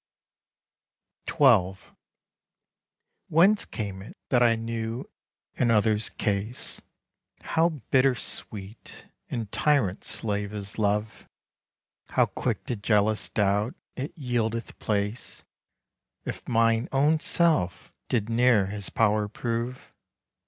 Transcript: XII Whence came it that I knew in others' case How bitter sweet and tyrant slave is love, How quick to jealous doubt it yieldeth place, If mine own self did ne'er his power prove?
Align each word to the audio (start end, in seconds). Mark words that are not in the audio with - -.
XII 1.29 1.75
Whence 3.29 3.65
came 3.65 4.01
it 4.01 4.17
that 4.29 4.41
I 4.41 4.55
knew 4.55 5.07
in 5.53 5.69
others' 5.69 6.09
case 6.09 6.81
How 7.41 7.69
bitter 7.91 8.15
sweet 8.15 9.05
and 9.29 9.51
tyrant 9.51 10.03
slave 10.03 10.55
is 10.55 10.79
love, 10.79 11.27
How 12.09 12.25
quick 12.25 12.65
to 12.65 12.75
jealous 12.75 13.29
doubt 13.29 13.75
it 13.95 14.17
yieldeth 14.17 14.79
place, 14.79 15.43
If 16.25 16.47
mine 16.47 16.89
own 16.91 17.19
self 17.19 17.93
did 18.09 18.27
ne'er 18.27 18.65
his 18.73 18.89
power 18.89 19.27
prove? 19.27 19.91